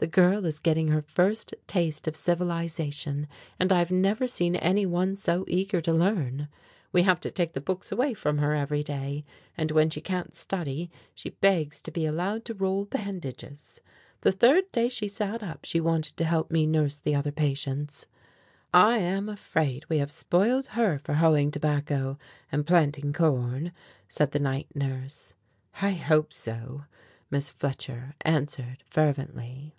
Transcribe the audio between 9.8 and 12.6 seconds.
she can't study she begs to be allowed to